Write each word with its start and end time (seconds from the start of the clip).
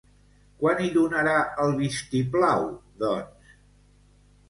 Quan 0.63 0.81
hi 0.85 0.89
donarà 0.95 1.35
el 1.65 1.77
vistiplau, 1.83 2.69
doncs? 3.07 3.57